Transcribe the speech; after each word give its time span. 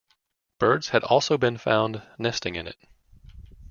Birds 0.57 0.89
had 0.89 1.03
also 1.03 1.37
been 1.37 1.57
found 1.59 2.01
nesting 2.17 2.55
in 2.55 2.65
it. 2.65 2.75